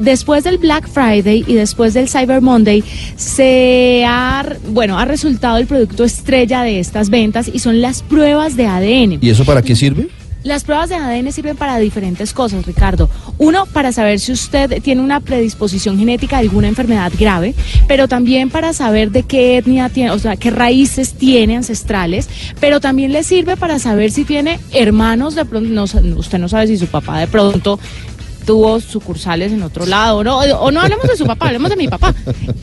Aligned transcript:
Después 0.00 0.42
del 0.44 0.56
Black 0.56 0.88
Friday 0.88 1.44
y 1.46 1.52
después 1.52 1.92
del 1.92 2.08
Cyber 2.08 2.40
Monday, 2.40 2.82
se 3.16 4.02
ha, 4.08 4.42
bueno, 4.68 4.98
ha 4.98 5.04
resultado 5.04 5.58
el 5.58 5.66
producto 5.66 6.02
estrella 6.02 6.62
de 6.62 6.80
estas 6.80 7.10
ventas 7.10 7.50
y 7.52 7.58
son 7.58 7.82
las 7.82 8.02
pruebas 8.02 8.56
de 8.56 8.66
ADN. 8.66 9.18
¿Y 9.20 9.28
eso 9.28 9.44
para 9.44 9.60
qué 9.60 9.76
sirve? 9.76 10.08
Las 10.44 10.64
pruebas 10.64 10.88
de 10.88 10.94
ADN 10.94 11.30
sirven 11.30 11.58
para 11.58 11.76
diferentes 11.76 12.32
cosas, 12.32 12.64
Ricardo. 12.64 13.10
Uno, 13.36 13.66
para 13.66 13.92
saber 13.92 14.18
si 14.18 14.32
usted 14.32 14.82
tiene 14.82 15.02
una 15.02 15.20
predisposición 15.20 15.98
genética 15.98 16.36
a 16.36 16.40
alguna 16.40 16.68
enfermedad 16.68 17.12
grave, 17.18 17.54
pero 17.86 18.08
también 18.08 18.48
para 18.48 18.72
saber 18.72 19.10
de 19.10 19.24
qué 19.24 19.58
etnia 19.58 19.90
tiene, 19.90 20.10
o 20.10 20.18
sea, 20.18 20.36
qué 20.36 20.50
raíces 20.50 21.12
tiene 21.12 21.58
ancestrales, 21.58 22.30
pero 22.60 22.80
también 22.80 23.12
le 23.12 23.24
sirve 23.24 23.58
para 23.58 23.78
saber 23.78 24.10
si 24.10 24.24
tiene 24.24 24.58
hermanos 24.72 25.34
de 25.34 25.44
pronto, 25.44 25.68
no, 25.68 25.84
usted 25.84 26.38
no 26.38 26.48
sabe 26.48 26.66
si 26.66 26.78
su 26.78 26.86
papá 26.86 27.20
de 27.20 27.26
pronto 27.26 27.78
tuvo 28.44 28.80
sucursales 28.80 29.52
en 29.52 29.62
otro 29.62 29.86
lado, 29.86 30.24
¿no? 30.24 30.38
O 30.38 30.70
no 30.70 30.80
hablemos 30.80 31.06
de 31.06 31.16
su 31.16 31.26
papá, 31.26 31.46
hablemos 31.46 31.70
de 31.70 31.76
mi 31.76 31.88
papá. 31.88 32.14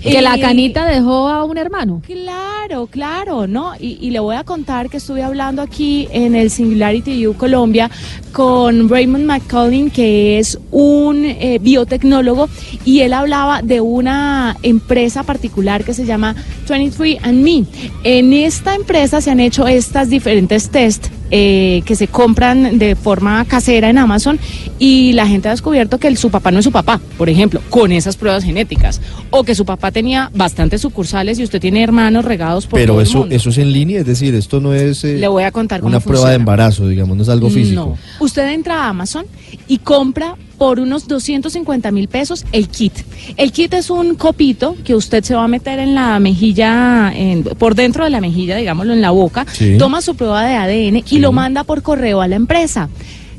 Que 0.02 0.22
la 0.22 0.40
canita 0.40 0.86
dejó 0.86 1.28
a 1.28 1.44
un 1.44 1.58
hermano. 1.58 2.02
Claro, 2.06 2.88
claro, 2.88 3.48
¿no? 3.48 3.74
Y, 3.80 4.10
le 4.10 4.20
voy 4.20 4.36
a 4.36 4.44
contar 4.44 4.90
que 4.90 4.98
estuve 4.98 5.24
hablando 5.24 5.62
aquí 5.62 6.08
en 6.12 6.36
el 6.36 6.50
Singularity 6.50 7.28
U 7.28 7.36
Colombia 7.36 7.92
con 8.32 8.90
Raymond 8.90 9.26
McCollin, 9.26 9.92
que 9.92 10.40
es 10.40 10.58
un 10.72 11.26
eh, 11.26 11.60
biotecnólogo, 11.62 12.50
y 12.86 13.02
él 13.02 13.14
hablaba 13.14 13.62
de 13.62 13.82
una 13.82 14.58
empresa 14.64 15.24
particular 15.24 15.84
que 15.84 15.94
se 15.94 16.06
llama 16.06 16.36
23andMe. 16.68 17.66
En 18.04 18.34
esta 18.34 18.76
empresa 18.76 19.22
se 19.22 19.32
han 19.32 19.40
hecho 19.40 19.68
estas 19.68 20.10
diferentes 20.10 20.70
tests 20.70 21.12
eh, 21.32 21.82
que 21.86 21.96
se 21.96 22.08
compran 22.08 22.80
de 22.80 22.96
forma 22.96 23.44
casera 23.46 23.90
en 23.90 23.98
Amazon 23.98 24.40
y 24.78 25.14
la 25.14 25.28
gente 25.28 25.48
ha 25.48 25.52
descubierto 25.52 25.98
que 25.98 26.16
su 26.16 26.30
papá 26.30 26.52
no 26.52 26.60
es 26.60 26.66
su 26.66 26.72
papá, 26.72 27.00
por 27.18 27.30
ejemplo, 27.30 27.62
con 27.70 27.92
esas 27.92 28.18
pruebas 28.18 28.44
genéticas, 28.44 29.02
o 29.30 29.44
que 29.44 29.56
su 29.56 29.66
papá 29.66 29.92
tenía 29.92 30.32
bastantes 30.34 30.82
sucursales 30.82 31.40
y 31.40 31.44
usted 31.44 31.60
tiene 31.60 31.84
hermanos 31.84 32.26
regados 32.26 32.66
por 32.66 32.80
Pero 32.80 33.02
eso 33.02 33.28
eso 33.30 33.50
es 33.50 33.58
en 33.58 33.72
línea, 33.72 34.00
es 34.00 34.06
decir, 34.06 34.34
esto 34.36 34.60
no 34.60 34.74
es 34.74 35.04
eh, 35.04 35.18
Le 35.18 35.28
voy 35.28 35.44
a 35.44 35.52
contar 35.52 35.84
una 35.84 36.00
prueba 36.00 36.30
de 36.30 36.36
embarazo, 36.36 36.88
digamos, 36.88 37.16
no 37.16 37.24
es 37.24 37.30
algo 37.30 37.50
físico. 37.50 37.98
No. 38.20 38.26
Usted 38.26 38.52
entra 38.52 38.86
a 38.86 38.90
Amazon 38.90 39.26
y 39.68 39.78
compra 39.80 40.36
por 40.60 40.80
unos 40.80 41.08
250 41.08 41.90
mil 41.92 42.08
pesos 42.08 42.46
el 42.52 42.68
kit. 42.68 42.94
El 43.38 43.52
kit 43.52 43.74
es 43.74 43.90
un 43.90 44.16
copito 44.16 44.76
que 44.84 44.94
usted 44.94 45.24
se 45.24 45.34
va 45.34 45.46
a 45.46 45.48
meter 45.48 45.80
en 45.80 45.96
la 45.96 46.20
mejilla, 46.20 47.12
por 47.58 47.74
dentro 47.74 48.04
de 48.04 48.12
la 48.12 48.22
mejilla, 48.22 48.58
digámoslo, 48.58 48.94
en 48.94 49.02
la 49.02 49.10
boca, 49.10 49.48
toma 49.80 50.02
su 50.02 50.16
prueba 50.16 50.46
de 50.46 50.56
ADN 50.56 51.04
y 51.10 51.20
lo 51.20 51.32
manda 51.32 51.64
por 51.64 51.82
correo 51.82 52.22
a 52.22 52.28
la 52.28 52.36
empresa. 52.36 52.90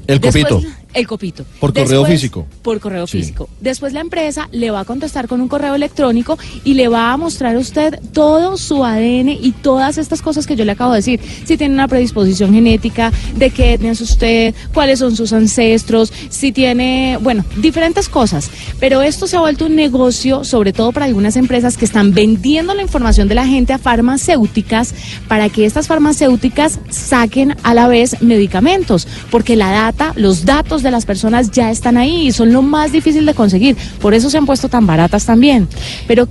El 0.06 0.20
copito. 0.20 0.60
El 0.92 1.06
copito. 1.06 1.44
Por 1.60 1.72
correo 1.72 2.04
físico. 2.04 2.46
Por 2.62 2.80
correo 2.80 3.06
físico. 3.06 3.48
Después 3.60 3.92
la 3.92 4.00
empresa 4.00 4.48
le 4.50 4.70
va 4.70 4.80
a 4.80 4.84
contestar 4.84 5.28
con 5.28 5.40
un 5.40 5.48
correo 5.48 5.74
electrónico 5.74 6.38
y 6.64 6.74
le 6.74 6.88
va 6.88 7.12
a 7.12 7.16
mostrar 7.16 7.56
a 7.56 7.58
usted 7.58 8.00
todo 8.12 8.56
su 8.56 8.84
ADN 8.84 9.28
y 9.28 9.52
todas 9.62 9.98
estas 9.98 10.20
cosas 10.20 10.46
que 10.46 10.56
yo 10.56 10.64
le 10.64 10.72
acabo 10.72 10.92
de 10.92 10.98
decir. 10.98 11.20
Si 11.44 11.56
tiene 11.56 11.74
una 11.74 11.86
predisposición 11.86 12.52
genética, 12.52 13.12
de 13.36 13.50
qué 13.50 13.74
etnia 13.74 13.92
es 13.92 14.00
usted, 14.00 14.54
cuáles 14.74 14.98
son 14.98 15.14
sus 15.14 15.32
ancestros, 15.32 16.12
si 16.28 16.52
tiene, 16.52 17.18
bueno, 17.20 17.44
diferentes 17.56 18.08
cosas. 18.08 18.50
Pero 18.80 19.02
esto 19.02 19.26
se 19.26 19.36
ha 19.36 19.40
vuelto 19.40 19.66
un 19.66 19.76
negocio, 19.76 20.44
sobre 20.44 20.72
todo 20.72 20.92
para 20.92 21.06
algunas 21.06 21.36
empresas 21.36 21.76
que 21.76 21.84
están 21.84 22.12
vendiendo 22.12 22.74
la 22.74 22.82
información 22.82 23.28
de 23.28 23.36
la 23.36 23.46
gente 23.46 23.72
a 23.72 23.78
farmacéuticas 23.78 24.94
para 25.28 25.48
que 25.48 25.66
estas 25.66 25.86
farmacéuticas 25.86 26.80
saquen 26.90 27.56
a 27.62 27.74
la 27.74 27.86
vez 27.86 28.20
medicamentos. 28.22 29.06
Porque 29.30 29.56
la 29.56 29.70
data, 29.70 30.12
los 30.16 30.44
datos 30.44 30.79
de 30.82 30.90
las 30.90 31.06
personas 31.06 31.50
ya 31.50 31.70
están 31.70 31.96
ahí 31.96 32.28
y 32.28 32.32
son 32.32 32.52
lo 32.52 32.62
más 32.62 32.92
difícil 32.92 33.26
de 33.26 33.34
conseguir. 33.34 33.76
Por 34.00 34.14
eso 34.14 34.30
se 34.30 34.38
han 34.38 34.46
puesto 34.46 34.68
tan 34.68 34.86
baratas 34.86 35.26
también. 35.26 35.68
Pero 36.06 36.28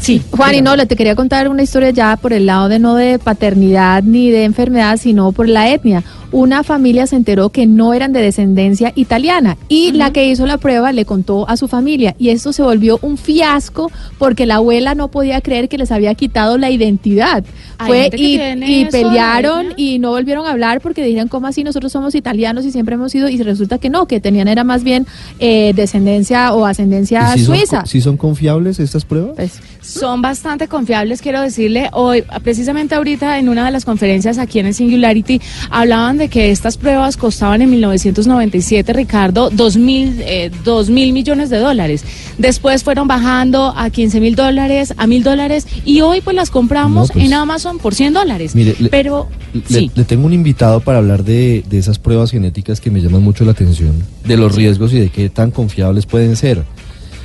Sí. 0.00 0.22
Juan, 0.30 0.54
y 0.54 0.62
no, 0.62 0.76
le 0.76 0.86
te 0.86 0.94
quería 0.94 1.16
contar 1.16 1.48
una 1.48 1.64
historia 1.64 1.90
ya 1.90 2.16
por 2.16 2.32
el 2.32 2.46
lado 2.46 2.68
de 2.68 2.78
no 2.78 2.94
de 2.94 3.18
paternidad 3.18 4.02
ni 4.04 4.30
de 4.30 4.44
enfermedad, 4.44 4.96
sino 4.96 5.32
por 5.32 5.48
la 5.48 5.70
etnia 5.70 6.04
una 6.32 6.62
familia 6.62 7.06
se 7.06 7.16
enteró 7.16 7.50
que 7.50 7.66
no 7.66 7.94
eran 7.94 8.12
de 8.12 8.20
descendencia 8.20 8.92
italiana 8.94 9.56
y 9.68 9.92
la 9.92 10.12
que 10.12 10.28
hizo 10.28 10.46
la 10.46 10.58
prueba 10.58 10.92
le 10.92 11.04
contó 11.04 11.48
a 11.48 11.56
su 11.56 11.68
familia 11.68 12.14
y 12.18 12.30
esto 12.30 12.52
se 12.52 12.62
volvió 12.62 12.98
un 13.02 13.16
fiasco 13.16 13.90
porque 14.18 14.46
la 14.46 14.56
abuela 14.56 14.94
no 14.94 15.08
podía 15.08 15.40
creer 15.40 15.68
que 15.68 15.78
les 15.78 15.90
había 15.90 16.14
quitado 16.14 16.58
la 16.58 16.70
identidad. 16.70 17.44
Fue 17.86 18.10
y, 18.12 18.86
pelearon 18.86 19.68
y 19.76 19.98
no 20.00 20.10
volvieron 20.10 20.46
a 20.46 20.50
hablar 20.50 20.80
porque 20.80 21.04
dijeron, 21.04 21.28
¿cómo 21.28 21.46
así 21.46 21.62
nosotros 21.62 21.92
somos 21.92 22.14
italianos 22.14 22.64
y 22.64 22.72
siempre 22.72 22.96
hemos 22.96 23.12
sido? 23.12 23.28
Y 23.28 23.40
resulta 23.42 23.78
que 23.78 23.88
no, 23.88 24.06
que 24.06 24.20
tenían 24.20 24.48
era 24.48 24.64
más 24.64 24.82
bien 24.82 25.06
eh, 25.38 25.72
descendencia 25.74 26.52
o 26.54 26.66
ascendencia 26.66 27.36
suiza. 27.38 27.86
¿Si 27.86 28.00
son 28.00 28.16
confiables 28.16 28.80
estas 28.80 29.04
pruebas? 29.04 29.36
Pues, 29.36 29.60
son 29.80 30.20
bastante 30.20 30.68
confiables, 30.68 31.22
quiero 31.22 31.40
decirle. 31.40 31.88
Hoy, 31.92 32.22
precisamente 32.42 32.94
ahorita 32.94 33.38
en 33.38 33.48
una 33.48 33.64
de 33.64 33.70
las 33.70 33.84
conferencias 33.84 34.38
aquí 34.38 34.58
en 34.58 34.66
el 34.66 34.74
Singularity, 34.74 35.40
hablaban 35.70 36.17
de 36.18 36.28
que 36.28 36.50
estas 36.50 36.76
pruebas 36.76 37.16
costaban 37.16 37.62
en 37.62 37.70
1997, 37.70 38.92
Ricardo, 38.92 39.50
dos 39.50 39.76
mil, 39.76 40.20
eh, 40.20 40.50
dos 40.64 40.90
mil 40.90 41.12
millones 41.12 41.50
de 41.50 41.58
dólares. 41.58 42.04
Después 42.36 42.84
fueron 42.84 43.08
bajando 43.08 43.72
a 43.76 43.90
15 43.90 44.20
mil 44.20 44.36
dólares, 44.36 44.94
a 44.96 45.06
mil 45.06 45.22
dólares, 45.22 45.66
y 45.84 46.00
hoy 46.00 46.20
pues 46.20 46.36
las 46.36 46.50
compramos 46.50 47.10
pues, 47.12 47.24
en 47.24 47.32
Amazon 47.34 47.78
por 47.78 47.94
100 47.94 48.12
dólares. 48.14 48.54
Mire, 48.54 48.76
Pero 48.90 49.28
le, 49.68 49.90
le, 49.94 50.04
tengo 50.04 50.26
un 50.26 50.32
invitado 50.32 50.80
para 50.80 50.98
hablar 50.98 51.24
de, 51.24 51.64
de 51.68 51.78
esas 51.78 51.98
pruebas 51.98 52.30
genéticas 52.30 52.80
que 52.80 52.90
me 52.90 53.00
llaman 53.00 53.22
mucho 53.22 53.44
la 53.44 53.52
atención, 53.52 53.94
de 54.24 54.36
los 54.36 54.54
riesgos 54.54 54.92
y 54.92 55.00
de 55.00 55.08
qué 55.08 55.30
tan 55.30 55.50
confiables 55.50 56.06
pueden 56.06 56.36
ser. 56.36 56.64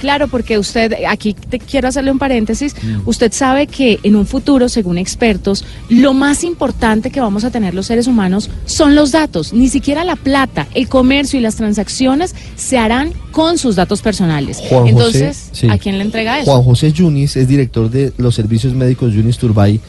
Claro, 0.04 0.28
porque 0.28 0.58
usted, 0.58 0.96
aquí 1.08 1.34
te 1.34 1.60
quiero 1.60 1.88
hacerle 1.88 2.12
un 2.12 2.20
paréntesis, 2.20 2.76
mm. 2.76 3.04
usted 3.08 3.32
sabe 3.32 3.68
que 3.68 4.02
en 4.04 4.18
un 4.18 4.26
futuro, 4.26 4.68
según 4.68 4.98
expertos, 4.98 5.64
lo 5.88 6.14
más 6.14 6.44
importante 6.44 7.10
que 7.10 7.22
vamos 7.22 7.46
a 7.46 7.52
tener 7.52 7.74
los 7.74 7.86
seres 7.86 8.08
humanos 8.08 8.50
son 8.66 8.96
los 8.96 9.14
datos. 9.14 9.54
Ni 9.54 9.70
siquiera 9.70 10.04
la 10.04 10.18
plata, 10.18 10.68
el 10.74 10.90
comercio 10.90 11.40
y 11.40 11.42
las 11.42 11.56
transacciones 11.56 12.36
se 12.58 12.78
harán 12.78 13.14
con 13.32 13.58
sus 13.58 13.78
datos 13.78 14.02
personales. 14.02 14.62
Entonces, 14.70 15.50
¿a 15.70 15.78
quién 15.78 15.98
le 15.98 16.04
entrega 16.04 16.38
eso? 16.38 16.52
Juan 16.52 16.64
José 16.64 16.92
Yunis 16.92 17.38
es 17.38 17.48
director 17.48 17.90
de 17.90 18.12
los 18.18 18.36
servicios 18.36 18.74
médicos 18.74 19.14
Yunis 19.14 19.38
Turbay, 19.38 19.80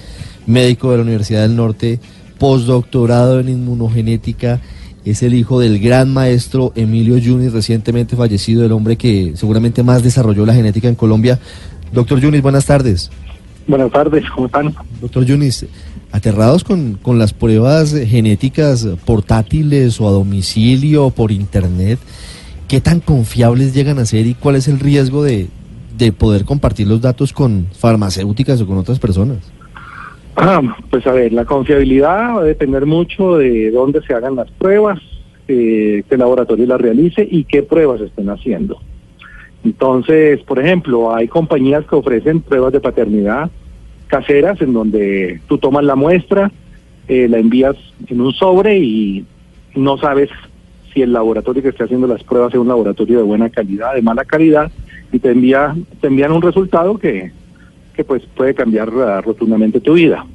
médico 0.47 0.93
de 0.93 0.99
la 0.99 1.03
Universidad 1.03 1.43
del 1.43 1.57
Norte, 1.57 1.99
postdoctorado 2.39 3.41
en 3.41 3.49
inmunogenética 3.49 4.61
es 5.05 5.23
el 5.23 5.35
hijo 5.35 5.61
del 5.61 5.79
gran 5.79 6.13
maestro 6.13 6.73
Emilio 6.75 7.19
Yunis, 7.19 7.53
recientemente 7.53 8.17
fallecido, 8.17 8.65
el 8.65 8.73
hombre 8.73 8.97
que 8.97 9.33
seguramente 9.37 9.83
más 9.83 10.03
desarrolló 10.03 10.47
la 10.47 10.55
genética 10.55 10.89
en 10.89 10.95
Colombia. 10.95 11.39
Doctor 11.93 12.21
Yunis, 12.21 12.43
buenas 12.43 12.67
tardes. 12.67 13.11
Buenas 13.67 13.91
tardes, 13.93 14.25
¿cómo 14.35 14.47
están? 14.47 14.75
Doctor 15.01 15.25
Yunis, 15.25 15.67
aterrados 16.13 16.65
con, 16.65 16.95
con 16.95 17.19
las 17.19 17.33
pruebas 17.33 17.93
genéticas 17.93 18.87
portátiles 19.05 20.01
o 20.01 20.09
a 20.09 20.13
domicilio 20.13 21.07
o 21.07 21.11
por 21.11 21.33
internet, 21.33 21.99
¿qué 22.69 22.81
tan 22.81 23.01
confiables 23.01 23.75
llegan 23.75 23.99
a 23.99 24.07
ser 24.07 24.27
y 24.27 24.35
cuál 24.35 24.57
es 24.57 24.69
el 24.69 24.81
riesgo 24.81 25.23
de, 25.23 25.49
de 25.97 26.13
poder 26.13 26.45
compartir 26.45 26.87
los 26.89 27.01
datos 27.01 27.33
con 27.33 27.67
farmacéuticas 27.79 28.61
o 28.61 28.67
con 28.67 28.79
otras 28.79 28.99
personas? 28.99 29.39
Pues 30.91 31.06
a 31.06 31.12
ver, 31.12 31.33
la 31.33 31.45
confiabilidad 31.45 32.37
va 32.37 32.41
a 32.41 32.45
depender 32.45 32.87
mucho 32.87 33.37
de 33.39 33.71
dónde 33.71 34.03
se 34.03 34.15
hagan 34.15 34.37
las 34.37 34.50
pruebas, 34.53 35.00
eh, 35.49 36.03
qué 36.09 36.17
laboratorio 36.17 36.67
las 36.67 36.81
realice 36.81 37.27
y 37.28 37.45
qué 37.45 37.62
pruebas 37.62 38.00
estén 38.00 38.31
haciendo. 38.31 38.78
Entonces, 39.65 40.41
por 40.43 40.59
ejemplo, 40.59 41.15
hay 41.15 41.28
compañías 41.28 41.87
que 41.87 41.97
ofrecen 41.97 42.41
pruebas 42.41 42.73
de 42.73 42.81
paternidad 42.81 43.50
caseras 44.06 44.61
en 44.61 44.73
donde 44.73 45.41
tú 45.49 45.59
tomas 45.59 45.84
la 45.84 45.97
muestra, 45.97 46.53
eh, 47.09 47.27
la 47.28 47.39
envías 47.39 47.77
en 48.06 48.21
un 48.21 48.33
sobre 48.33 48.78
y 48.78 49.25
no 49.75 49.97
sabes 49.99 50.31
si 50.93 51.03
el 51.03 51.12
laboratorio 51.12 51.62
que 51.62 51.71
esté 51.71 51.84
haciendo 51.84 52.06
las 52.06 52.23
pruebas 52.23 52.53
es 52.53 52.61
un 52.61 52.69
laboratorio 52.69 53.19
de 53.19 53.25
buena 53.25 53.50
calidad, 53.50 53.94
de 53.94 54.03
mala 54.03 54.25
calidad, 54.25 54.71
y 55.11 55.19
te 55.19 55.31
envía, 55.31 55.75
te 56.00 56.06
envían 56.06 56.32
un 56.32 56.43
resultado 56.43 56.97
que 56.99 57.32
que 57.94 58.05
pues 58.05 58.23
puede 58.37 58.55
cambiar 58.55 58.91
rotundamente 59.25 59.81
tu 59.81 59.94
vida. 59.94 60.26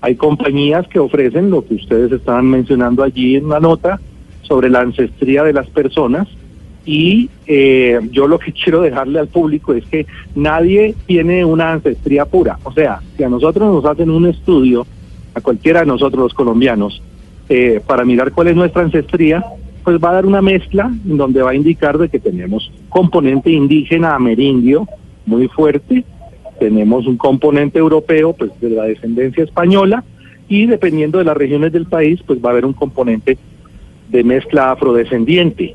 Hay 0.00 0.16
compañías 0.16 0.88
que 0.88 0.98
ofrecen 0.98 1.50
lo 1.50 1.64
que 1.64 1.74
ustedes 1.74 2.10
estaban 2.12 2.46
mencionando 2.46 3.02
allí 3.02 3.36
en 3.36 3.48
la 3.48 3.60
nota 3.60 4.00
sobre 4.42 4.68
la 4.68 4.80
ancestría 4.80 5.44
de 5.44 5.52
las 5.52 5.68
personas 5.68 6.28
y 6.84 7.30
eh, 7.46 8.00
yo 8.10 8.26
lo 8.26 8.38
que 8.38 8.52
quiero 8.64 8.80
dejarle 8.80 9.20
al 9.20 9.28
público 9.28 9.74
es 9.74 9.84
que 9.86 10.06
nadie 10.34 10.94
tiene 11.06 11.44
una 11.44 11.72
ancestría 11.72 12.24
pura. 12.24 12.58
O 12.64 12.72
sea, 12.72 13.00
si 13.16 13.22
a 13.22 13.28
nosotros 13.28 13.72
nos 13.72 13.84
hacen 13.84 14.10
un 14.10 14.26
estudio, 14.26 14.86
a 15.34 15.40
cualquiera 15.40 15.80
de 15.80 15.86
nosotros 15.86 16.22
los 16.24 16.34
colombianos, 16.34 17.02
eh, 17.48 17.80
para 17.86 18.04
mirar 18.04 18.32
cuál 18.32 18.48
es 18.48 18.56
nuestra 18.56 18.82
ancestría, 18.82 19.44
pues 19.84 19.98
va 19.98 20.10
a 20.10 20.14
dar 20.14 20.26
una 20.26 20.42
mezcla 20.42 20.90
en 21.08 21.16
donde 21.16 21.42
va 21.42 21.50
a 21.50 21.54
indicar 21.54 21.98
de 21.98 22.08
que 22.08 22.18
tenemos 22.18 22.70
componente 22.88 23.50
indígena 23.50 24.14
amerindio 24.14 24.86
muy 25.26 25.48
fuerte, 25.48 26.04
tenemos 26.58 27.06
un 27.06 27.16
componente 27.16 27.78
europeo, 27.78 28.32
pues 28.32 28.50
de 28.60 28.70
la 28.70 28.84
descendencia 28.84 29.44
española, 29.44 30.04
y 30.48 30.66
dependiendo 30.66 31.18
de 31.18 31.24
las 31.24 31.36
regiones 31.36 31.72
del 31.72 31.86
país, 31.86 32.20
pues 32.26 32.38
va 32.44 32.50
a 32.50 32.52
haber 32.52 32.66
un 32.66 32.72
componente 32.72 33.38
de 34.10 34.24
mezcla 34.24 34.72
afrodescendiente. 34.72 35.74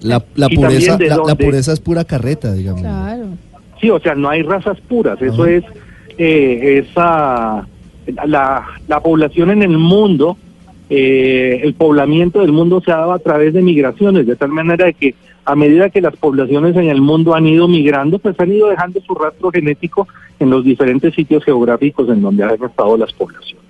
La, 0.00 0.24
la 0.34 0.48
pureza, 0.48 0.98
la, 0.98 1.34
pureza 1.34 1.72
es 1.72 1.80
pura 1.80 2.04
carreta, 2.04 2.52
digamos. 2.52 2.82
Claro. 2.82 3.26
Sí, 3.80 3.90
o 3.90 3.98
sea, 4.00 4.14
no 4.14 4.28
hay 4.28 4.42
razas 4.42 4.78
puras, 4.82 5.20
eso 5.22 5.42
Ajá. 5.42 5.52
es 5.52 5.64
eh, 6.18 6.84
esa 6.84 7.66
la, 8.26 8.66
la 8.86 9.00
población 9.00 9.50
en 9.50 9.62
el 9.62 9.78
mundo, 9.78 10.36
eh, 10.90 11.60
el 11.62 11.74
poblamiento 11.74 12.40
del 12.40 12.52
mundo 12.52 12.80
se 12.84 12.90
ha 12.92 12.96
dado 12.96 13.12
a 13.12 13.18
través 13.18 13.52
de 13.52 13.62
migraciones, 13.62 14.26
de 14.26 14.36
tal 14.36 14.50
manera 14.50 14.86
de 14.86 14.94
que 14.94 15.14
a 15.48 15.56
medida 15.56 15.88
que 15.88 16.02
las 16.02 16.14
poblaciones 16.14 16.76
en 16.76 16.90
el 16.90 17.00
mundo 17.00 17.34
han 17.34 17.46
ido 17.46 17.68
migrando, 17.68 18.18
pues 18.18 18.38
han 18.38 18.52
ido 18.52 18.68
dejando 18.68 19.00
su 19.00 19.14
rastro 19.14 19.50
genético 19.50 20.06
en 20.38 20.50
los 20.50 20.62
diferentes 20.62 21.14
sitios 21.14 21.42
geográficos 21.42 22.06
en 22.10 22.20
donde 22.20 22.44
han 22.44 22.62
estado 22.62 22.98
las 22.98 23.14
poblaciones. 23.14 23.64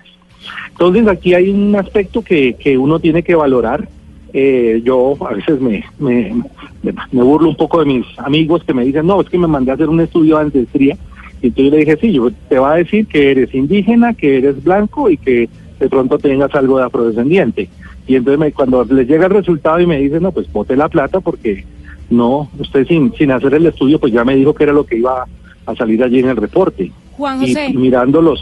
Entonces 0.71 1.07
aquí 1.07 1.33
hay 1.33 1.49
un 1.49 1.73
aspecto 1.77 2.21
que, 2.21 2.55
que 2.55 2.77
uno 2.77 2.99
tiene 2.99 3.23
que 3.23 3.33
valorar. 3.33 3.87
Eh, 4.33 4.81
yo 4.83 5.15
a 5.25 5.33
veces 5.33 5.61
me, 5.61 5.85
me, 5.99 6.43
me, 6.83 7.23
burlo 7.23 7.47
un 7.47 7.55
poco 7.55 7.79
de 7.79 7.85
mis 7.85 8.05
amigos 8.19 8.61
que 8.65 8.73
me 8.73 8.83
dicen, 8.83 9.07
no, 9.07 9.21
es 9.21 9.29
que 9.29 9.37
me 9.37 9.47
mandé 9.47 9.71
a 9.71 9.75
hacer 9.75 9.87
un 9.87 10.01
estudio 10.01 10.35
de 10.35 10.43
ancestría. 10.43 10.97
Y 11.41 11.47
entonces 11.47 11.71
le 11.71 11.77
dije, 11.77 11.97
sí, 12.01 12.11
yo 12.11 12.29
te 12.49 12.59
va 12.59 12.73
a 12.73 12.77
decir 12.77 13.07
que 13.07 13.31
eres 13.31 13.55
indígena, 13.55 14.13
que 14.13 14.39
eres 14.39 14.61
blanco 14.61 15.09
y 15.09 15.15
que 15.15 15.47
de 15.79 15.89
pronto 15.89 16.17
tengas 16.17 16.53
algo 16.55 16.77
de 16.77 16.85
afrodescendiente. 16.85 17.69
Y 18.07 18.15
entonces 18.15 18.39
me- 18.39 18.51
cuando 18.51 18.83
les 18.85 19.07
llega 19.07 19.25
el 19.25 19.31
resultado 19.33 19.79
y 19.79 19.85
me 19.87 19.99
dicen, 19.99 20.23
no, 20.23 20.31
pues 20.31 20.51
bote 20.51 20.75
la 20.75 20.89
plata 20.89 21.19
porque 21.19 21.63
no, 22.09 22.49
usted 22.59 22.87
sin, 22.87 23.13
sin 23.13 23.31
hacer 23.31 23.53
el 23.53 23.65
estudio, 23.67 23.99
pues 23.99 24.11
ya 24.13 24.23
me 24.25 24.35
dijo 24.35 24.53
que 24.53 24.63
era 24.63 24.73
lo 24.73 24.85
que 24.85 24.97
iba 24.97 25.25
a 25.65 25.75
salir 25.75 26.03
allí 26.03 26.19
en 26.19 26.29
el 26.29 26.37
reporte. 26.37 26.91
Juan 27.17 27.43
Y, 27.43 27.53
José. 27.53 27.67
y 27.69 27.77
mirando 27.77 28.21
los, 28.21 28.39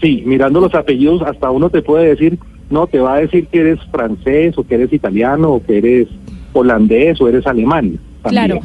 sí, 0.00 0.22
mirando 0.26 0.60
los 0.60 0.74
apellidos, 0.74 1.22
hasta 1.22 1.50
uno 1.50 1.68
te 1.68 1.82
puede 1.82 2.08
decir, 2.08 2.38
no, 2.70 2.86
te 2.86 2.98
va 3.00 3.14
a 3.14 3.20
decir 3.20 3.46
que 3.48 3.60
eres 3.60 3.78
francés 3.90 4.56
o 4.56 4.64
que 4.66 4.76
eres 4.76 4.92
italiano 4.92 5.50
o 5.50 5.62
que 5.62 5.78
eres 5.78 6.08
holandés 6.52 7.20
o 7.20 7.28
eres 7.28 7.46
alemán. 7.46 7.98
también. 8.22 8.46
Claro. 8.46 8.60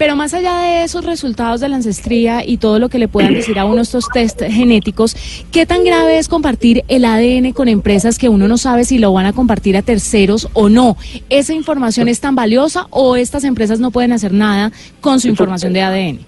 Pero 0.00 0.16
más 0.16 0.32
allá 0.32 0.62
de 0.62 0.82
esos 0.82 1.04
resultados 1.04 1.60
de 1.60 1.68
la 1.68 1.76
ancestría 1.76 2.42
y 2.42 2.56
todo 2.56 2.78
lo 2.78 2.88
que 2.88 2.98
le 2.98 3.06
puedan 3.06 3.34
decir 3.34 3.58
a 3.58 3.66
uno 3.66 3.82
estos 3.82 4.08
test 4.08 4.40
genéticos, 4.42 5.14
¿qué 5.52 5.66
tan 5.66 5.84
grave 5.84 6.16
es 6.16 6.26
compartir 6.26 6.84
el 6.88 7.04
ADN 7.04 7.52
con 7.52 7.68
empresas 7.68 8.18
que 8.18 8.30
uno 8.30 8.48
no 8.48 8.56
sabe 8.56 8.86
si 8.86 8.96
lo 8.96 9.12
van 9.12 9.26
a 9.26 9.34
compartir 9.34 9.76
a 9.76 9.82
terceros 9.82 10.48
o 10.54 10.70
no? 10.70 10.96
¿Esa 11.28 11.52
información 11.52 12.08
es 12.08 12.18
tan 12.18 12.34
valiosa 12.34 12.86
o 12.88 13.14
estas 13.14 13.44
empresas 13.44 13.78
no 13.78 13.90
pueden 13.90 14.12
hacer 14.12 14.32
nada 14.32 14.72
con 15.02 15.20
su 15.20 15.28
información 15.28 15.74
de 15.74 15.82
ADN? 15.82 16.18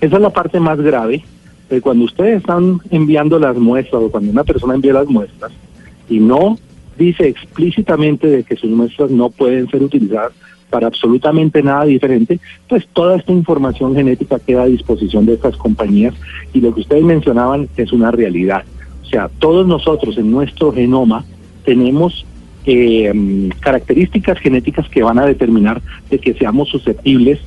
Esa 0.00 0.16
es 0.16 0.20
la 0.20 0.30
parte 0.30 0.58
más 0.58 0.80
grave. 0.80 1.24
de 1.70 1.80
cuando 1.80 2.06
ustedes 2.06 2.38
están 2.38 2.80
enviando 2.90 3.38
las 3.38 3.56
muestras 3.56 4.02
o 4.02 4.10
cuando 4.10 4.32
una 4.32 4.42
persona 4.42 4.74
envía 4.74 4.94
las 4.94 5.06
muestras 5.06 5.52
y 6.08 6.18
no 6.18 6.58
dice 6.98 7.28
explícitamente 7.28 8.26
de 8.26 8.42
que 8.42 8.56
sus 8.56 8.70
muestras 8.70 9.12
no 9.12 9.30
pueden 9.30 9.70
ser 9.70 9.80
utilizadas 9.80 10.32
para 10.72 10.86
absolutamente 10.86 11.62
nada 11.62 11.84
diferente, 11.84 12.40
pues 12.66 12.88
toda 12.94 13.18
esta 13.18 13.30
información 13.30 13.94
genética 13.94 14.38
queda 14.38 14.62
a 14.62 14.66
disposición 14.66 15.26
de 15.26 15.34
estas 15.34 15.54
compañías 15.58 16.14
y 16.54 16.62
lo 16.62 16.74
que 16.74 16.80
ustedes 16.80 17.04
mencionaban 17.04 17.68
es 17.76 17.92
una 17.92 18.10
realidad. 18.10 18.64
O 19.02 19.04
sea, 19.04 19.28
todos 19.38 19.66
nosotros 19.66 20.16
en 20.16 20.30
nuestro 20.30 20.72
genoma 20.72 21.26
tenemos 21.66 22.24
eh, 22.64 23.12
características 23.60 24.38
genéticas 24.38 24.88
que 24.88 25.02
van 25.02 25.18
a 25.18 25.26
determinar 25.26 25.82
de 26.08 26.18
que 26.18 26.32
seamos 26.32 26.70
susceptibles 26.70 27.38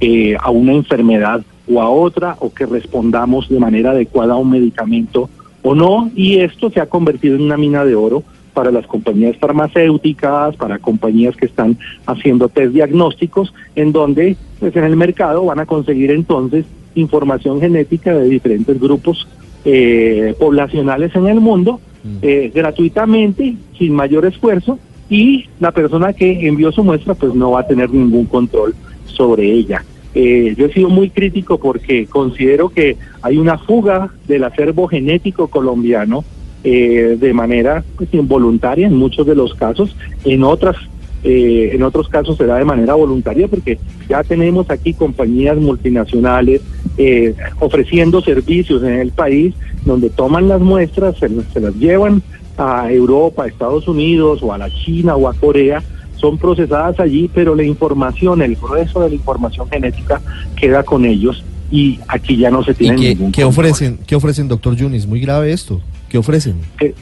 eh, 0.00 0.36
a 0.38 0.50
una 0.50 0.74
enfermedad 0.74 1.42
o 1.66 1.80
a 1.80 1.88
otra 1.88 2.36
o 2.40 2.52
que 2.52 2.66
respondamos 2.66 3.48
de 3.48 3.60
manera 3.60 3.92
adecuada 3.92 4.34
a 4.34 4.36
un 4.36 4.50
medicamento 4.50 5.30
o 5.62 5.74
no 5.74 6.10
y 6.14 6.40
esto 6.40 6.68
se 6.68 6.80
ha 6.80 6.86
convertido 6.86 7.36
en 7.36 7.42
una 7.42 7.56
mina 7.56 7.82
de 7.86 7.94
oro 7.94 8.24
para 8.54 8.70
las 8.70 8.86
compañías 8.86 9.36
farmacéuticas, 9.36 10.56
para 10.56 10.78
compañías 10.78 11.36
que 11.36 11.46
están 11.46 11.76
haciendo 12.06 12.48
test 12.48 12.72
diagnósticos, 12.72 13.52
en 13.74 13.92
donde 13.92 14.36
pues 14.60 14.74
en 14.76 14.84
el 14.84 14.96
mercado 14.96 15.44
van 15.44 15.58
a 15.58 15.66
conseguir 15.66 16.10
entonces 16.10 16.64
información 16.94 17.60
genética 17.60 18.14
de 18.14 18.28
diferentes 18.28 18.80
grupos 18.80 19.26
eh, 19.64 20.34
poblacionales 20.38 21.14
en 21.16 21.26
el 21.26 21.40
mundo 21.40 21.80
eh, 22.22 22.52
gratuitamente, 22.54 23.56
sin 23.78 23.94
mayor 23.94 24.26
esfuerzo, 24.26 24.78
y 25.10 25.46
la 25.60 25.72
persona 25.72 26.12
que 26.12 26.46
envió 26.46 26.70
su 26.72 26.84
muestra 26.84 27.14
pues 27.14 27.34
no 27.34 27.52
va 27.52 27.60
a 27.60 27.66
tener 27.66 27.90
ningún 27.90 28.26
control 28.26 28.74
sobre 29.06 29.50
ella. 29.50 29.84
Eh, 30.14 30.54
yo 30.56 30.66
he 30.66 30.72
sido 30.72 30.88
muy 30.90 31.10
crítico 31.10 31.58
porque 31.58 32.06
considero 32.06 32.68
que 32.68 32.96
hay 33.20 33.36
una 33.36 33.58
fuga 33.58 34.10
del 34.28 34.44
acervo 34.44 34.86
genético 34.86 35.48
colombiano 35.48 36.24
eh, 36.64 37.16
de 37.18 37.32
manera 37.32 37.84
pues, 37.96 38.08
involuntaria 38.12 38.86
en 38.86 38.96
muchos 38.96 39.26
de 39.26 39.34
los 39.34 39.54
casos, 39.54 39.94
en 40.24 40.42
otras 40.44 40.76
eh, 41.22 41.70
en 41.72 41.82
otros 41.82 42.10
casos 42.10 42.36
será 42.36 42.56
de 42.56 42.66
manera 42.66 42.92
voluntaria 42.94 43.48
porque 43.48 43.78
ya 44.10 44.22
tenemos 44.22 44.68
aquí 44.68 44.92
compañías 44.92 45.56
multinacionales 45.56 46.60
eh, 46.98 47.34
ofreciendo 47.60 48.20
servicios 48.20 48.82
en 48.82 48.94
el 48.94 49.10
país 49.10 49.54
donde 49.86 50.10
toman 50.10 50.48
las 50.48 50.60
muestras, 50.60 51.16
se, 51.16 51.30
se 51.52 51.60
las 51.60 51.74
llevan 51.76 52.22
a 52.58 52.92
Europa, 52.92 53.44
a 53.44 53.46
Estados 53.46 53.88
Unidos 53.88 54.40
o 54.42 54.52
a 54.52 54.58
la 54.58 54.70
China 54.70 55.16
o 55.16 55.28
a 55.28 55.34
Corea, 55.34 55.82
son 56.16 56.38
procesadas 56.38 57.00
allí, 57.00 57.30
pero 57.32 57.54
la 57.54 57.64
información, 57.64 58.42
el 58.42 58.56
grueso 58.56 59.00
de 59.00 59.08
la 59.08 59.14
información 59.14 59.68
genética 59.68 60.20
queda 60.56 60.82
con 60.82 61.04
ellos 61.04 61.42
y 61.70 61.98
aquí 62.08 62.36
ya 62.36 62.50
no 62.50 62.62
se 62.62 62.72
¿Y 62.72 62.74
tiene 62.74 62.96
ningún 62.96 63.32
qué 63.32 63.44
ofrecen, 63.44 63.98
qué 64.06 64.14
ofrecen, 64.14 64.48
doctor 64.48 64.76
Yunis? 64.76 65.06
Muy 65.06 65.20
grave 65.20 65.52
esto. 65.52 65.80
¿Qué 66.14 66.18
ofrecen? 66.18 66.60
que 66.78 66.94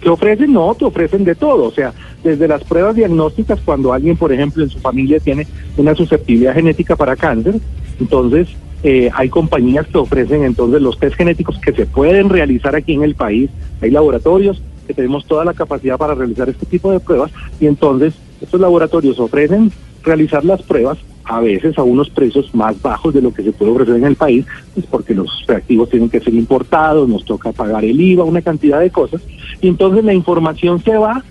te 0.00 0.08
ofrecen, 0.08 0.52
no, 0.52 0.72
te 0.76 0.84
ofrecen 0.84 1.24
de 1.24 1.34
todo, 1.34 1.64
o 1.64 1.72
sea, 1.72 1.92
desde 2.22 2.46
las 2.46 2.62
pruebas 2.62 2.94
diagnósticas, 2.94 3.58
cuando 3.64 3.92
alguien, 3.92 4.16
por 4.16 4.32
ejemplo, 4.32 4.62
en 4.62 4.70
su 4.70 4.78
familia 4.78 5.18
tiene 5.18 5.48
una 5.76 5.96
susceptibilidad 5.96 6.54
genética 6.54 6.94
para 6.94 7.16
cáncer, 7.16 7.56
entonces 7.98 8.46
eh, 8.84 9.10
hay 9.12 9.28
compañías 9.28 9.88
que 9.88 9.98
ofrecen 9.98 10.44
entonces 10.44 10.80
los 10.80 10.96
test 10.96 11.16
genéticos 11.16 11.58
que 11.58 11.72
se 11.72 11.86
pueden 11.86 12.28
realizar 12.28 12.76
aquí 12.76 12.92
en 12.92 13.02
el 13.02 13.16
país, 13.16 13.50
hay 13.80 13.90
laboratorios 13.90 14.62
que 14.86 14.94
tenemos 14.94 15.26
toda 15.26 15.44
la 15.44 15.52
capacidad 15.52 15.98
para 15.98 16.14
realizar 16.14 16.48
este 16.48 16.66
tipo 16.66 16.92
de 16.92 17.00
pruebas 17.00 17.32
y 17.58 17.66
entonces 17.66 18.14
estos 18.40 18.60
laboratorios 18.60 19.18
ofrecen 19.18 19.72
realizar 20.04 20.44
las 20.44 20.62
pruebas 20.62 20.98
a 21.24 21.40
veces 21.40 21.78
a 21.78 21.82
unos 21.82 22.10
precios 22.10 22.54
más 22.54 22.80
bajos 22.80 23.14
de 23.14 23.22
lo 23.22 23.32
que 23.32 23.42
se 23.42 23.52
puede 23.52 23.72
ofrecer 23.72 23.96
en 23.96 24.04
el 24.04 24.16
país, 24.16 24.44
pues 24.74 24.86
porque 24.86 25.14
los 25.14 25.44
reactivos 25.46 25.90
tienen 25.90 26.10
que 26.10 26.20
ser 26.20 26.34
importados, 26.34 27.08
nos 27.08 27.24
toca 27.24 27.52
pagar 27.52 27.84
el 27.84 28.00
IVA, 28.00 28.24
una 28.24 28.42
cantidad 28.42 28.80
de 28.80 28.90
cosas, 28.90 29.22
y 29.60 29.68
entonces 29.68 30.04
la 30.04 30.14
información 30.14 30.82
se 30.82 30.96
va, 30.96 31.24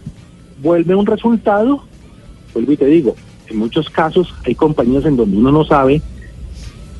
vuelve 0.62 0.95
un 0.95 1.06
resultado, 1.06 1.84
vuelvo 2.54 2.72
y 2.72 2.78
te 2.78 2.86
digo, 2.86 3.16
en 3.48 3.57
muchos 3.57 3.90
casos 3.90 4.34
hay 4.45 4.56
compañías 4.56 5.06
en 5.06 5.16
donde 5.16 5.38
uno 5.38 5.51
no 5.51 5.63
sabe 5.66 6.01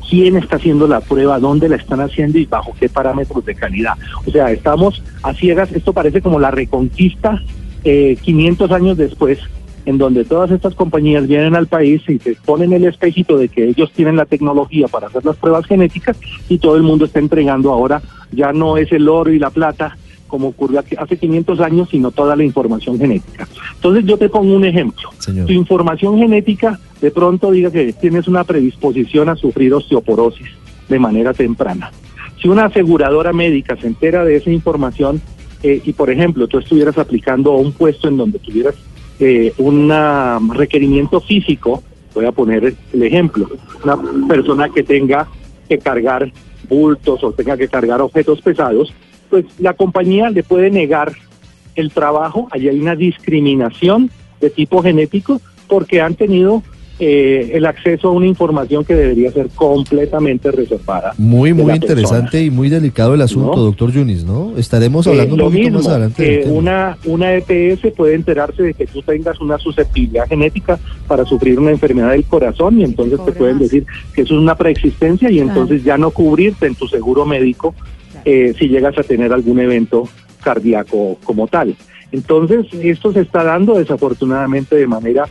quién 0.10 0.36
está 0.36 0.57
haciendo 0.57 0.88
la 0.88 1.00
prueba, 1.01 1.40
dónde 1.40 1.69
la 1.69 1.78
están 1.78 2.02
haciendo 2.02 2.38
y 2.38 2.45
bajo 2.45 2.76
qué 2.80 2.90
parámetros 2.90 3.44
de 3.45 3.56
calidad. 3.56 3.94
O 4.26 4.31
sea, 4.31 4.52
estamos 4.52 5.02
a 5.23 5.33
ciegas, 5.33 5.71
esto 5.71 5.94
parece 5.94 6.21
como 6.21 6.40
la 6.40 6.52
reconquista 6.52 7.42
eh, 7.83 8.18
500 8.21 8.71
años 8.71 8.97
después, 8.97 9.40
en 9.85 9.97
donde 9.97 10.25
todas 10.25 10.52
estas 10.52 10.75
compañías 10.75 11.28
vienen 11.28 11.56
al 11.56 11.68
país 11.68 12.02
y 12.07 12.19
se 12.19 12.35
ponen 12.45 12.73
el 12.73 12.85
espejito 12.85 13.37
de 13.37 13.49
que 13.49 13.68
ellos 13.68 13.92
tienen 13.92 14.16
la 14.16 14.25
tecnología 14.25 14.87
para 14.87 15.07
hacer 15.07 15.25
las 15.25 15.35
pruebas 15.37 15.66
genéticas 15.66 16.18
y 16.49 16.57
todo 16.57 16.75
el 16.75 16.83
mundo 16.83 17.06
está 17.06 17.19
entregando 17.19 17.71
ahora, 17.71 18.02
ya 18.31 18.54
no 18.54 18.78
es 18.78 18.92
el 18.92 19.07
oro 19.09 19.31
y 19.31 19.40
la 19.40 19.49
plata 19.49 19.97
como 20.33 20.47
ocurrió 20.47 20.83
hace 20.97 21.18
500 21.18 21.59
años, 21.59 21.90
sino 21.92 22.09
toda 22.09 22.35
la 22.35 22.44
información 22.44 22.97
genética. 22.97 23.47
Entonces 23.75 24.04
yo 24.04 24.18
te 24.18 24.30
pongo 24.30 24.56
un 24.56 24.66
ejemplo. 24.66 25.09
Señor. 25.19 25.45
Tu 25.45 25.54
información 25.54 26.18
genética 26.18 26.80
de 27.02 27.11
pronto 27.11 27.52
diga 27.52 27.69
que 27.69 27.94
tienes 27.94 28.28
una 28.28 28.44
predisposición 28.44 29.30
a 29.30 29.35
sufrir 29.35 29.71
osteoporosis 29.75 30.47
de 30.90 30.97
manera 30.97 31.35
temprana. 31.35 31.92
Si 32.42 32.47
una 32.47 32.66
aseguradora 32.66 33.31
médica 33.31 33.75
se 33.75 33.85
entera 33.85 34.25
de 34.25 34.37
esa 34.37 34.49
información 34.49 35.21
eh, 35.61 35.81
y, 35.85 35.94
por 35.94 36.09
ejemplo, 36.09 36.47
tú 36.47 36.57
estuvieras 36.57 36.97
aplicando 36.97 37.52
a 37.52 37.57
un 37.57 37.71
puesto 37.71 38.07
en 38.07 38.18
donde 38.18 38.40
tuvieras 38.40 38.73
eh, 39.20 39.54
un 39.58 39.92
requerimiento 40.54 41.22
físico, 41.22 41.84
voy 42.14 42.26
a 42.26 42.32
poner 42.32 42.76
el 42.94 43.04
ejemplo, 43.04 43.50
una 43.84 43.98
persona 44.28 44.70
que 44.70 44.84
tenga 44.84 45.28
que 45.68 45.78
cargar 45.80 46.32
bultos 46.70 47.24
o 47.24 47.32
tenga 47.32 47.58
que 47.58 47.68
cargar 47.68 48.02
objetos 48.02 48.42
pesados, 48.42 48.94
pues 49.30 49.46
la 49.60 49.74
compañía 49.74 50.30
le 50.30 50.44
puede 50.44 50.70
negar 50.70 51.14
el 51.76 51.92
trabajo, 51.92 52.48
allí 52.52 52.70
hay 52.70 52.80
una 52.80 52.96
discriminación 52.96 54.12
de 54.40 54.50
tipo 54.50 54.82
genético 54.84 55.42
porque 55.68 56.02
han 56.02 56.16
tenido 56.16 56.62
eh, 57.00 57.52
el 57.54 57.66
acceso 57.66 58.09
a 58.09 58.12
una 58.12 58.28
información 58.28 58.85
que 58.85 58.94
debería 58.95 59.31
ser 59.31 59.50
completamente 59.56 60.52
reservada. 60.52 61.14
Muy, 61.18 61.52
muy 61.54 61.73
interesante 61.73 62.31
persona. 62.31 62.45
y 62.45 62.50
muy 62.52 62.69
delicado 62.69 63.14
el 63.16 63.21
asunto, 63.21 63.56
¿No? 63.57 63.64
doctor 63.64 63.92
Yunis, 63.92 64.23
¿no? 64.23 64.54
Estaremos 64.57 65.07
Eh, 65.07 65.09
hablando 65.09 65.35
lo 65.35 65.45
un 65.45 65.50
poquito 65.52 65.64
mismo, 65.71 65.80
más 65.80 65.88
adelante. 65.88 66.38
tema. 66.44 66.52
una, 66.54 66.97
una 67.06 67.33
EPS 67.35 67.92
puede 67.95 68.14
enterarse 68.16 68.62
de 68.64 68.73
que 68.76 68.85
tú 68.85 69.02
tengas 69.02 69.40
una 69.42 69.57
susceptibilidad 69.57 70.28
genética 70.28 70.80
para 71.07 71.26
sufrir 71.26 71.59
una 71.59 71.71
enfermedad 71.71 72.12
del 72.12 72.26
corazón 72.26 72.80
y 72.80 72.83
entonces 72.83 73.19
te 73.26 73.31
pueden 73.31 73.56
más. 73.56 73.64
decir 73.64 73.85
que 74.14 74.21
eso 74.21 74.35
es 74.35 74.40
una 74.40 74.56
preexistencia 74.56 75.31
y 75.31 75.40
entonces 75.40 75.83
ya 75.83 75.97
no 75.97 76.12
cubrirte 76.12 76.68
en 76.68 76.76
tu 76.76 76.88
seguro 76.88 77.26
médico 77.26 77.73
eh, 78.26 78.54
si 78.57 78.68
llegas 78.69 78.97
a 78.97 79.04
tener 79.04 79.33
algún 79.33 79.59
evento 79.59 80.07
cardíaco 80.44 81.18
como 81.23 81.47
tal. 81.47 81.76
Entonces, 82.12 82.68
esto 82.83 83.12
se 83.12 83.21
está 83.21 83.44
dando 83.44 83.73
desafortunadamente 83.80 84.76
de 84.76 84.85
manera 84.85 85.26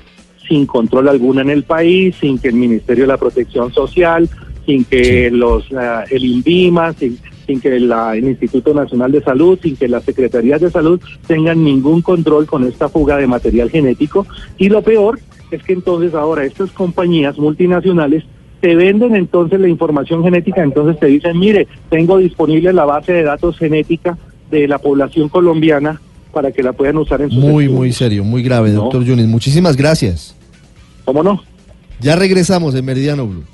sin 0.48 0.66
control 0.66 1.08
alguno 1.08 1.40
en 1.40 1.50
el 1.50 1.62
país, 1.64 2.16
sin 2.20 2.38
que 2.38 2.48
el 2.48 2.54
Ministerio 2.54 3.04
de 3.04 3.08
la 3.08 3.16
Protección 3.16 3.72
Social, 3.72 4.28
sin 4.66 4.84
que 4.84 5.30
los 5.30 5.70
uh, 5.72 6.04
el 6.10 6.24
INVIMA, 6.24 6.92
sin, 6.92 7.18
sin 7.46 7.60
que 7.60 7.80
la, 7.80 8.16
el 8.16 8.24
Instituto 8.24 8.74
Nacional 8.74 9.12
de 9.12 9.22
Salud, 9.22 9.58
sin 9.62 9.76
que 9.76 9.88
las 9.88 10.04
Secretarías 10.04 10.60
de 10.60 10.70
Salud 10.70 11.00
tengan 11.26 11.64
ningún 11.64 12.02
control 12.02 12.46
con 12.46 12.64
esta 12.64 12.88
fuga 12.88 13.16
de 13.16 13.26
material 13.26 13.70
genético. 13.70 14.26
Y 14.58 14.68
lo 14.68 14.82
peor 14.82 15.18
es 15.50 15.62
que 15.62 15.72
entonces 15.72 16.14
ahora 16.14 16.44
estas 16.44 16.70
compañías 16.72 17.38
multinacionales 17.38 18.24
te 18.60 18.76
venden 18.76 19.16
entonces 19.16 19.58
la 19.58 19.68
información 19.68 20.22
genética, 20.22 20.62
entonces 20.62 20.98
te 21.00 21.06
dicen, 21.06 21.38
mire, 21.38 21.66
tengo 21.90 22.18
disponible 22.18 22.72
la 22.72 22.84
base 22.84 23.12
de 23.12 23.24
datos 23.24 23.58
genética 23.58 24.16
de 24.50 24.68
la 24.68 24.78
población 24.78 25.28
colombiana 25.28 26.00
para 26.32 26.50
que 26.50 26.62
la 26.62 26.72
puedan 26.72 26.96
usar 26.96 27.20
en 27.22 27.30
sus 27.30 27.38
Muy, 27.38 27.64
estudios. 27.64 27.72
muy 27.72 27.92
serio, 27.92 28.24
muy 28.24 28.42
grave, 28.42 28.70
No. 28.70 28.82
doctor 28.82 29.04
Yunis. 29.04 29.26
Muchísimas 29.26 29.76
gracias. 29.76 30.34
¿Cómo 31.04 31.22
no? 31.22 31.42
Ya 32.00 32.16
regresamos 32.16 32.74
en 32.74 32.84
Meridiano 32.84 33.26
Blue. 33.26 33.44